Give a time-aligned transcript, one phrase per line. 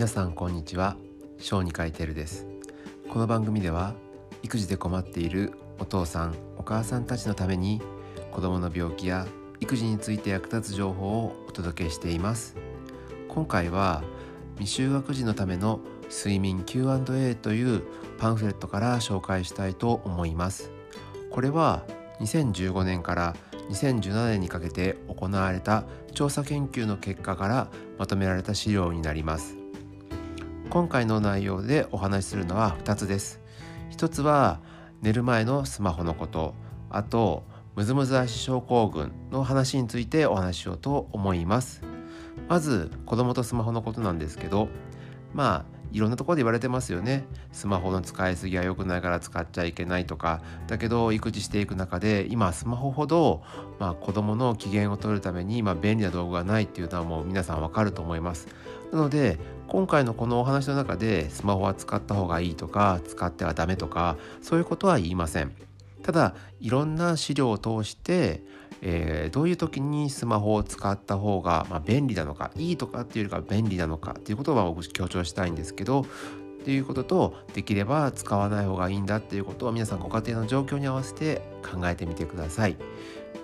[0.00, 0.96] 皆さんこんにちは。
[1.36, 2.46] 小児科医てるです。
[3.10, 3.92] この番組では
[4.42, 7.82] 育児で困っているお父さんお母さんたちのために
[8.32, 9.26] 子どもの病気や
[9.60, 12.56] 育児について役立つ情報をお届けしています。
[13.28, 14.02] 今回は
[14.58, 17.82] 未就学児のための睡眠 Q&A という
[18.16, 20.72] パンフレットから紹介したいと思います。
[21.30, 21.84] これは
[22.20, 23.36] 2015年から
[23.68, 29.59] 2017年にかけて行われた調査研究の結果からまとめられた資料になります。
[30.70, 33.40] 今回の内容でお話しするのは2つです。
[33.90, 34.60] 1つは
[35.02, 36.54] 寝る前のスマホのこと。
[36.90, 37.42] あと
[37.74, 41.82] ムズムズ足症候群の話についてお話ししようと思います。
[42.48, 44.68] まず子供とスマホのことなんですけど
[45.34, 47.24] まあいろんなところで言われてますよね。
[47.50, 50.40] スマホの使いすぎは良くないから使っちゃいけないとか。
[50.68, 53.42] だけど育児していく中で今スマホほど、
[53.80, 58.46] まあ、子どもの機嫌を取るために、まあ、便利な道具がないっていうのはもう皆さんわかると思います。
[58.92, 65.52] なので今回のこのお話の中でスマホは使った方がいいとか使ってはダメとかそういうことは言いません
[66.02, 68.42] ただいろんな資料を通して
[68.82, 76.02] えー、どういう時にスマホを使った方が、まあ、便利なのかいいとかっていうよりか便利なのかっていうことを僕強調したいんですけど
[76.60, 82.76] っていうこととできれば使わない方がいいんだっていうことを皆さんご家庭の状況に合わせて考えてみてください。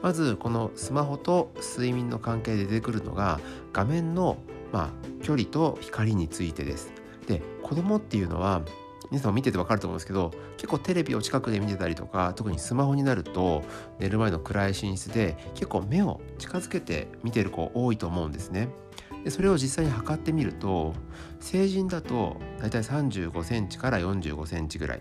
[0.02, 3.40] まずこのスマホと睡眠の関係で出てくるのが
[3.72, 4.36] 画面の
[4.70, 6.92] まあ距離と光についてです。
[7.26, 8.62] で子供っていうのは
[9.10, 13.64] 皆さんも見てて分かると思うんですけど結構テレビを近くで見てたりとか特にスマホになると
[13.98, 18.68] 寝る前の暗い寝室で結構目を近づけて見てる子多いと思うんですね。
[19.24, 20.94] でそれを実際に測ってみると
[21.40, 25.00] 成人だと大体35センチから45センチぐらい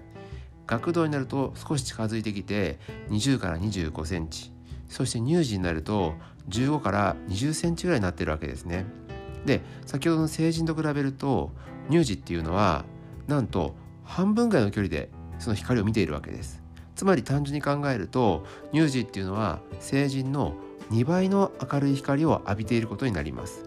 [0.65, 2.79] 学童になると少し近づいてきて
[3.11, 4.51] 20から25センチ
[4.89, 6.15] そして乳児になると
[6.49, 9.04] 15から20センチぐらいになってるわけですね。
[9.45, 11.51] で先ほどの成人と比べると
[11.89, 12.85] 乳児っていうのは
[13.27, 16.63] なんと半分ぐらいの距離でその光を見ているわけです。
[16.95, 20.55] つまり単純に考えると乳児っていうのは成人の
[20.91, 23.63] 2倍の明るい光を浴びていることになります。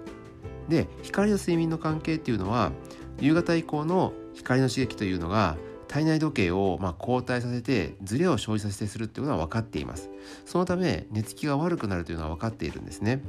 [0.69, 2.73] で光と睡眠の関係っていうのは
[3.21, 5.57] 夕方以降の光の刺激というのが
[5.89, 10.11] 体内時計をま後退させてズレを生じさせてするっていうことは分かっています。
[10.47, 13.23] そのため寝つきが悪くなるというのは分かっているんですね。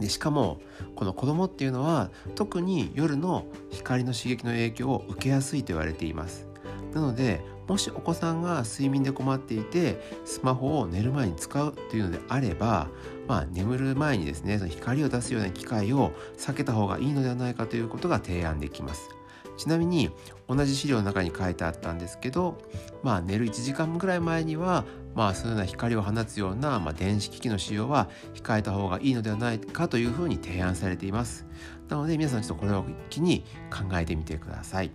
[0.00, 0.60] でしかも
[0.96, 6.48] この子供っていうのは特に夜の光の刺激の影響を受けやすいと言われています。
[6.94, 12.88] なのでもしお子さんが睡眠で困っていてスマホを寝る前に使うというのであれば、
[13.28, 19.19] まあ、眠る前にですねその光を出すような機会を避けた方がいいのではないかということが提案できます。
[19.60, 20.10] ちなみに
[20.48, 22.56] 同じ資料の中に書いてあったんですけど、
[23.02, 31.46] まあ、寝る1時間ぐらい前には、まあ、そういうような光を放つような、まあ、電子機器の使用は控えた方がいいのではないかというふうに提案されています。
[31.90, 34.92] なので皆さんちょっとこれを一気に考えてみてください。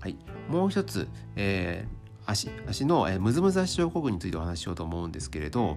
[0.00, 0.18] はい、
[0.50, 5.76] もう一つ、えー足足の、えムズムズ足症候群についてお話ししようと思うんですけれど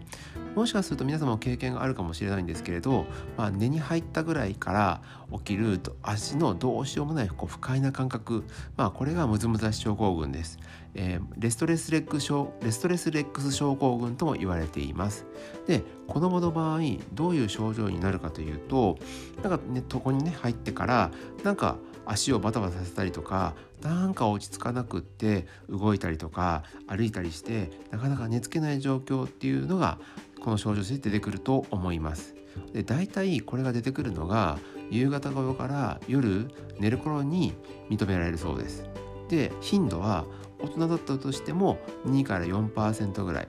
[0.55, 3.05] もしかすると皆様も経験があるかもしれないんですけれど、
[3.37, 5.01] まあ、寝に入ったぐらいから
[5.31, 8.43] 起きると足のどうしようもないこう不快な感覚、
[8.75, 10.57] まあ、これがムズムズ足症候群です、
[10.95, 15.25] えー、レストレスレック症レストレスレックス症候群とも言われています。
[15.67, 16.79] で子供の場合
[17.13, 18.97] どういう症状になるかというと
[19.43, 21.11] なんかね床にね入ってから
[21.43, 29.99] なんか足をバタバタさせたりとかなんか落ち着かなくって動いたりとか歩いたりしてなかなか寝つけない状況っていうのが
[30.41, 32.35] この症状として出てくると思います。
[32.73, 36.49] で大体これが出てくるのが夕方頃から夜
[36.79, 37.53] 寝る頃に
[37.89, 38.85] 認められるそうです。
[39.29, 40.25] で頻度は
[40.59, 43.47] 大人だったとしても2から4%ぐらい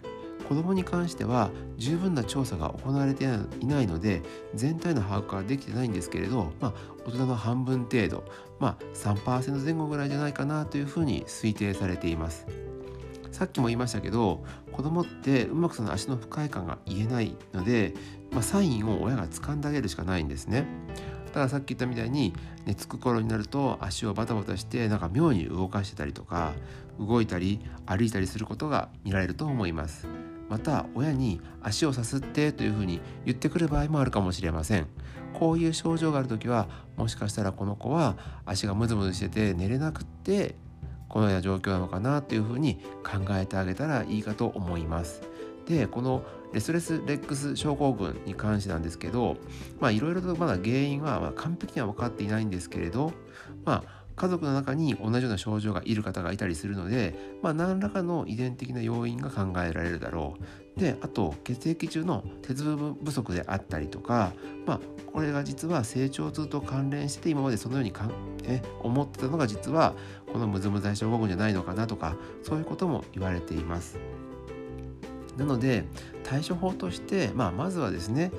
[0.50, 3.22] 子どもに関しては十分な調査が行われて
[3.60, 4.20] いないので
[4.52, 6.74] 全体の把握はできてないんですけれど、まあ、
[7.06, 8.24] 大人の半分程度、
[8.58, 12.48] まあ、3%前後ぐらいじゃないかなというふうに推定されています。
[13.30, 17.94] さっきも言いましたけど子供ってうまくその足の不快感が言えないので、
[18.32, 20.66] まあ、サインを親が掴んであげるしかないんですね。
[21.32, 22.34] たださっき言ったみたいに
[22.66, 26.54] 寝つく頃になると足をバタバタしてなんか妙に動かしてたりとか
[26.98, 30.08] 動いたり歩いたりすることが見られると思います。
[30.50, 34.88] また親に足をさすってというふうに言ってくる場合もあるかもしれません。
[35.32, 40.56] こういう症状がある時はもしかしたらこの子は足がムズムズしてて寝れなくって
[41.08, 45.22] このような状況なのかなというふうに考えてあげたらいいかと思います。
[45.66, 49.36] でこのレスレスレックス症候群に関してなんですけど
[49.78, 53.12] まあいろいろとまだ原因は完璧には分かっていないんですけれど
[53.64, 60.36] まあ家族の中に同じような症状がいる方がいたりするので、まあ、何らかの遺伝的な要因が考えられるだろ
[60.76, 64.34] うであと血液中の鉄分不足であったりとか、
[64.66, 64.80] まあ、
[65.10, 68.12] これが実は成長痛と関連して今までそのようにかん、
[68.44, 69.94] え思ってたのが実は
[70.30, 73.98] このムズム剤症候群じゃないのかなとかそういうことも言われています。
[75.38, 75.84] なので
[76.24, 78.30] 対処法として、まあ、まずはですね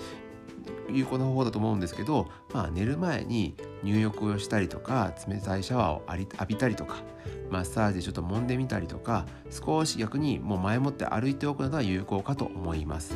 [0.94, 7.04] 有効な方法だと思うんですけど、まあ、寝る前に入浴をしたりとか冷たいシャワーを浴びたりとか
[7.50, 13.16] マッサージでちょっと揉んでみたりとか少し逆にもう前もって歩いておくのが有効かと思います。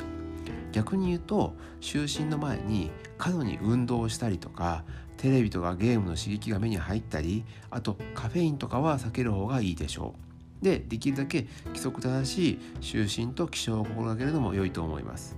[0.71, 4.83] 逆に言うと就寝の前に過度に運動をしたりとか
[5.15, 10.15] テレビとかゲームの刺激が目に入ったりあとカフェインとかは避ける方がいいでしょ
[10.61, 10.63] う。
[10.63, 15.37] でできるだけ規則正しい就寝と起床を心がけるのも良いと思います。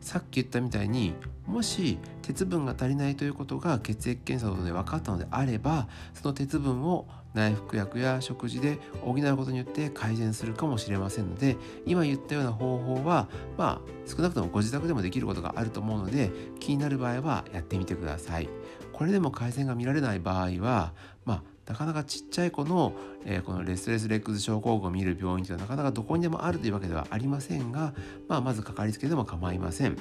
[0.00, 1.14] さっき言ったみたいに
[1.46, 13.28] もし鉄分が足りないということが血液検査などで分かったのであればその鉄分を内服薬や食事で補うことによって改善するかもしれませんので今言ったような方法は
[13.58, 18.48] まあ少なくともご自宅でもできることがあると思うので気になる場合はやってみてください。
[18.92, 20.94] これでも改善が見られない場合は
[21.26, 22.92] まあなかなかちっちゃい子の、
[23.24, 27.92] えー、このレスレスレックス症候群を見る病院というのはなかなかどこにでもあるというわけではありませんが、
[28.28, 29.98] まあ、まずかかりつけでも構いません。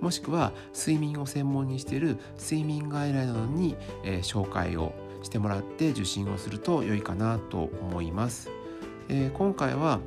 [0.00, 4.92] もしくは睡眠を専門にしている睡眠外来などに、えー、紹介を
[5.22, 8.50] してもらって受診をすると良いかなと思います、
[9.08, 10.00] えー、今回は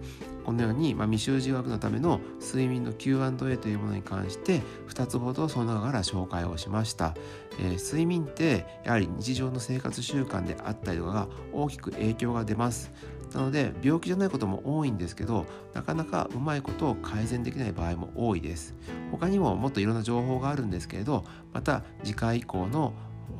[0.45, 7.15] このように、まあ、未就児学のための睡眠の Q&A というものに関して2つほどその中から紹介をしました、
[7.59, 12.91] えー、睡眠ってやはり日常の生活習慣であったりとかが大きく影響が出ます。
[13.33, 18.75] なので病気じゃないことも多いんですけどなかなかうまいことを改善できない場合も多いです。
[19.11, 21.23] 他にももっといろんな情報があるんですけれど
[21.53, 22.93] また次回以降の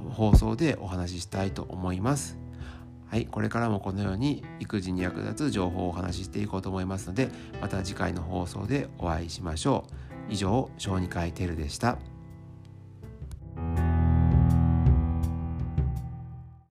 [0.10, 2.41] 放送でお話ししたいと思います。
[3.12, 7.28] はい、これからもこのように育児に役立つ情報をお話ししていこうと思いますので
[7.60, 9.84] また次回の放送でお会いしましょ
[10.30, 12.11] う以上小児科医テルでした。